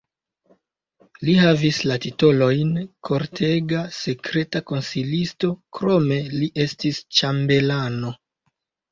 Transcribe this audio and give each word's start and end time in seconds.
Li 1.27 1.33
havis 1.39 1.79
la 1.89 1.97
titolojn 2.05 2.71
kortega 3.09 3.81
sekreta 3.97 4.61
konsilisto, 4.71 5.51
krome 5.79 6.17
li 6.37 6.49
estis 6.65 7.03
ĉambelano. 7.19 8.11